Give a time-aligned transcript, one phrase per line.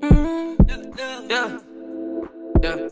[0.00, 1.30] Mm-hmm.
[1.30, 2.88] Yeah.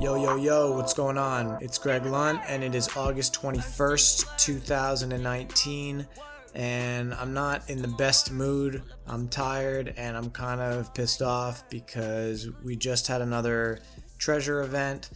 [0.00, 1.58] Yo, yo, yo, what's going on?
[1.60, 6.06] It's Greg Lunt, and it is August 21st, 2019.
[6.54, 8.82] And I'm not in the best mood.
[9.06, 13.80] I'm tired and I'm kind of pissed off because we just had another
[14.18, 15.10] treasure event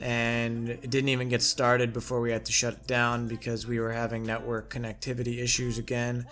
[0.00, 3.92] and it didn't even get started before we had to shut down because we were
[3.92, 6.26] having network connectivity issues again.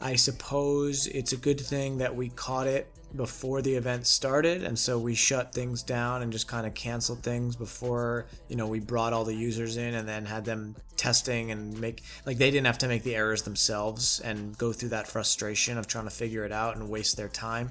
[0.00, 4.76] I suppose it's a good thing that we caught it before the event started and
[4.76, 8.80] so we shut things down and just kind of canceled things before you know we
[8.80, 12.66] brought all the users in and then had them testing and make like they didn't
[12.66, 16.44] have to make the errors themselves and go through that frustration of trying to figure
[16.44, 17.70] it out and waste their time.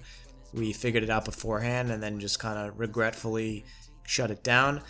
[0.54, 3.66] We figured it out beforehand and then just kind of regretfully
[4.06, 4.82] shut it down.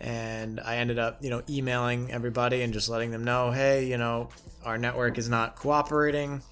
[0.00, 3.96] And I ended up, you know, emailing everybody and just letting them know, hey, you
[3.96, 4.28] know,
[4.64, 6.42] our network is not cooperating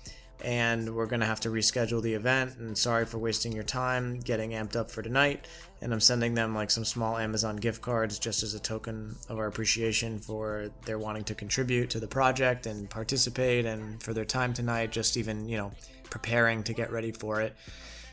[0.42, 4.18] and we're going to have to reschedule the event and sorry for wasting your time
[4.20, 5.46] getting amped up for tonight.
[5.80, 9.38] And i'm sending them like some small amazon gift cards just as a token of
[9.38, 14.24] our appreciation for their wanting to contribute to the project and participate and for their
[14.24, 15.72] time tonight just even you know
[16.10, 17.56] preparing to get ready for it.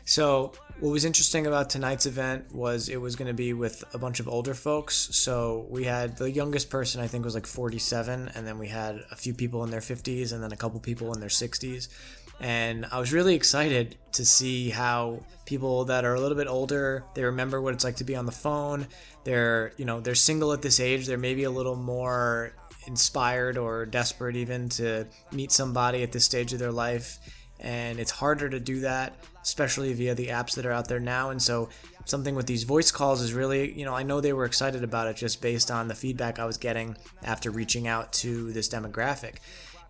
[0.06, 3.98] So what was interesting about tonight's event was it was going to be with a
[3.98, 4.96] bunch of older folks.
[4.96, 9.04] So we had the youngest person i think was like 47 and then we had
[9.10, 11.88] a few people in their 50s and then a couple people in their 60s
[12.40, 17.04] and I was really excited to see how people that are a little bit older
[17.14, 18.86] they remember what it's like to be on the phone.
[19.24, 21.06] They're you know they're single at this age.
[21.06, 22.54] They're maybe a little more
[22.86, 27.18] inspired or desperate even to meet somebody at this stage of their life.
[27.60, 31.28] And it's harder to do that, especially via the apps that are out there now.
[31.28, 31.68] And so,
[32.06, 35.08] something with these voice calls is really, you know, I know they were excited about
[35.08, 39.36] it just based on the feedback I was getting after reaching out to this demographic.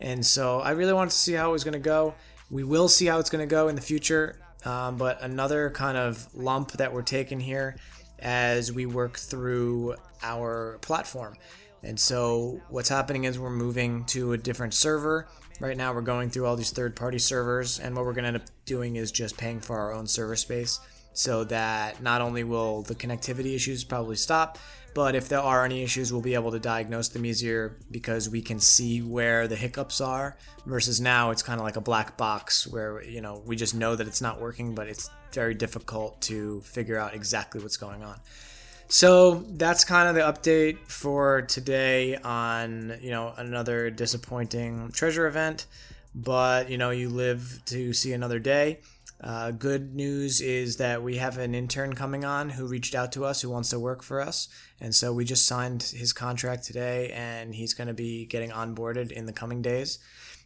[0.00, 2.14] And so, I really wanted to see how it was going to go.
[2.50, 5.96] We will see how it's going to go in the future, um, but another kind
[5.96, 7.76] of lump that we're taking here
[8.18, 11.36] as we work through our platform.
[11.82, 15.28] And so, what's happening is we're moving to a different server.
[15.60, 18.28] Right now, we're going through all these third party servers, and what we're going to
[18.28, 20.80] end up doing is just paying for our own server space
[21.12, 24.58] so that not only will the connectivity issues probably stop,
[24.94, 28.42] but if there are any issues, we'll be able to diagnose them easier because we
[28.42, 30.36] can see where the hiccups are.
[30.66, 33.94] Versus now, it's kind of like a black box where you know we just know
[33.94, 38.18] that it's not working, but it's very difficult to figure out exactly what's going on.
[38.88, 45.66] So that's kind of the update for today on you know another disappointing treasure event,
[46.14, 48.80] but you know you live to see another day.
[49.22, 53.24] Uh, good news is that we have an intern coming on who reached out to
[53.24, 54.48] us who wants to work for us.
[54.80, 59.12] And so we just signed his contract today and he's going to be getting onboarded
[59.12, 59.98] in the coming days.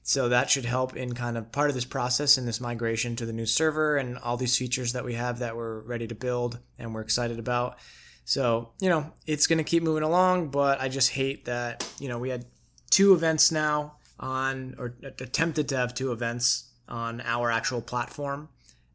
[0.02, 3.26] So that should help in kind of part of this process in this migration to
[3.26, 6.58] the new server and all these features that we have that we're ready to build
[6.78, 7.78] and we're excited about.
[8.24, 12.08] So, you know, it's going to keep moving along, but I just hate that, you
[12.08, 12.44] know, we had
[12.90, 18.48] two events now on, or attempted to have two events on our actual platform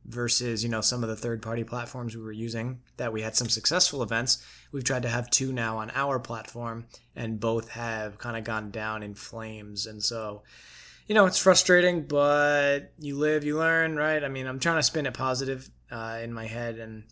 [0.10, 3.36] versus you know some of the third party platforms we were using that we had
[3.36, 4.44] some successful events.
[4.72, 8.72] We've tried to have two now on our platform and both have kind of gone
[8.72, 9.86] down in flames.
[9.86, 10.44] And so
[11.08, 14.24] you know it's frustrating but you live you learn right?
[14.24, 17.04] I mean i'm trying to spin it positive uh, in my head and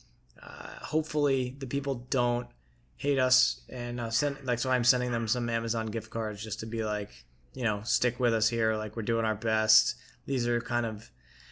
[0.42, 2.48] uh, hopefully the people don't
[2.96, 6.60] hate us and uh, send like so i'm sending them some amazon gift cards just
[6.60, 7.10] to be like
[7.58, 9.96] you know stick with us here like we're doing our best.
[10.28, 11.10] These are kind of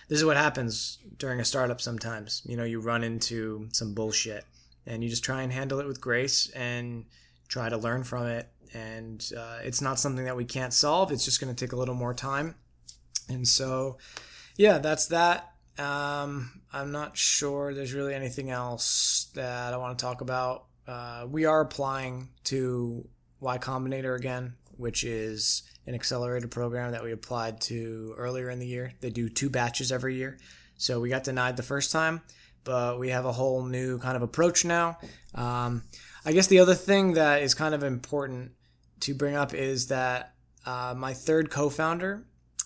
[0.07, 2.41] this is what happens during a startup sometimes.
[2.45, 4.45] You know, you run into some bullshit
[4.85, 7.05] and you just try and handle it with grace and
[7.47, 8.49] try to learn from it.
[8.73, 11.75] And uh, it's not something that we can't solve, it's just going to take a
[11.75, 12.55] little more time.
[13.29, 13.97] And so,
[14.57, 15.53] yeah, that's that.
[15.77, 20.65] Um, I'm not sure there's really anything else that I want to talk about.
[20.87, 23.07] Uh, we are applying to
[23.39, 28.65] Y Combinator again, which is an accelerated program that we applied to earlier in the
[28.65, 28.93] year.
[29.01, 30.37] They do two batches every year.
[30.77, 32.21] So we got denied the first time,
[32.63, 34.97] but we have a whole new kind of approach now.
[35.33, 35.83] Um,
[36.25, 38.51] I guess the other thing that is kind of important
[39.01, 40.33] to bring up is that
[40.65, 42.25] uh, my third co founder,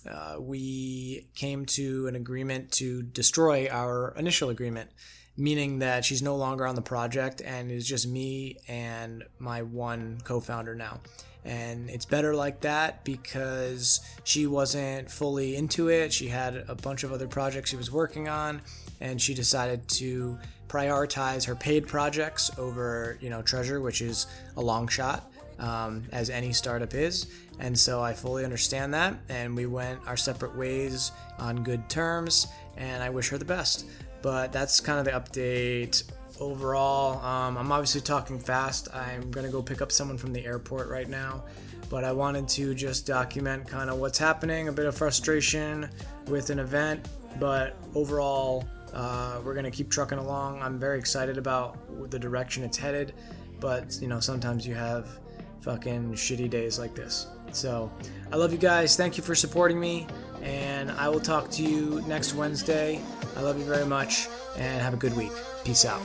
[0.09, 4.91] uh, we came to an agreement to destroy our initial agreement,
[5.37, 10.19] meaning that she's no longer on the project and it's just me and my one
[10.23, 10.99] co founder now
[11.45, 16.11] and it's better like that because she wasn't fully into it.
[16.11, 18.61] She had a bunch of other projects she was working on,
[18.99, 20.37] and she decided to
[20.67, 25.31] prioritize her paid projects over, you know, Treasure, which is a long shot.
[25.59, 27.27] Um, as any startup is.
[27.59, 29.15] And so I fully understand that.
[29.29, 32.47] And we went our separate ways on good terms.
[32.77, 33.85] And I wish her the best.
[34.21, 36.03] But that's kind of the update
[36.39, 37.23] overall.
[37.23, 38.94] Um, I'm obviously talking fast.
[38.94, 41.44] I'm going to go pick up someone from the airport right now.
[41.89, 45.89] But I wanted to just document kind of what's happening, a bit of frustration
[46.27, 47.07] with an event.
[47.39, 50.61] But overall, uh, we're going to keep trucking along.
[50.61, 51.77] I'm very excited about
[52.11, 53.13] the direction it's headed.
[53.59, 55.19] But, you know, sometimes you have
[55.69, 57.27] fucking shitty days like this.
[57.51, 57.92] So
[58.33, 58.98] I love you guys.
[58.98, 60.07] Thank you for supporting me.
[60.42, 63.00] And I will talk to you next Wednesday.
[63.38, 64.27] I love you very much
[64.57, 65.31] and have a good week.
[65.63, 66.01] Peace out.